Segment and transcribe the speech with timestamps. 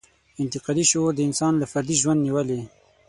[0.43, 2.61] انتقادي شعور د انسان له فردي ژوند نېولې.